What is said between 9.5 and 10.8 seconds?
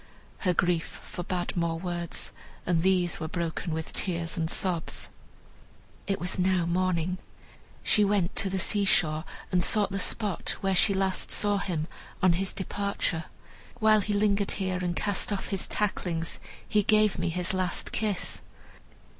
and sought the spot where